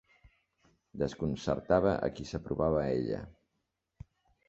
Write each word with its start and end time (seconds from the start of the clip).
Desconcertava 1.01 1.93
a 2.09 2.11
qui 2.17 2.27
s'apropava 2.33 2.83
a 2.85 2.91
ella. 2.99 3.25